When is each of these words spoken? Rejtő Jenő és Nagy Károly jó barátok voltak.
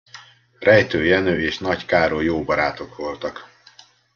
Rejtő 0.59 1.05
Jenő 1.05 1.41
és 1.41 1.57
Nagy 1.57 1.85
Károly 1.85 2.23
jó 2.23 2.43
barátok 2.43 2.95
voltak. 2.95 3.49